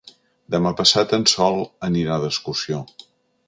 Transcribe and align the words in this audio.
Demà 0.55 0.71
passat 0.79 1.13
en 1.19 1.27
Sol 1.33 1.61
anirà 1.91 2.19
d'excursió. 2.27 2.85